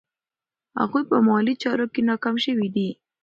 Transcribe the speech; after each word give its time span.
هغوی 0.79 1.03
په 1.09 1.15
مالي 1.27 1.53
چارو 1.63 1.85
کې 1.93 2.01
ناکام 2.09 2.35
شوي 2.45 2.67
دي. 2.75 2.89